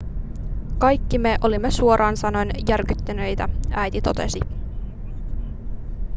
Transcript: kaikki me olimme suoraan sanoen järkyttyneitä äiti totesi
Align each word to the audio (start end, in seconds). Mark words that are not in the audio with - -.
kaikki 0.77 1.17
me 1.17 1.37
olimme 1.41 1.71
suoraan 1.71 2.17
sanoen 2.17 2.49
järkyttyneitä 2.69 3.49
äiti 3.71 4.01
totesi 4.01 4.39